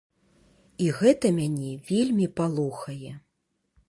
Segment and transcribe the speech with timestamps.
[0.85, 3.13] І гэта мяне вельмі палохае.